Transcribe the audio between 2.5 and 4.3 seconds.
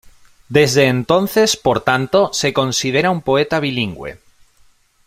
considera un poeta bilingüe.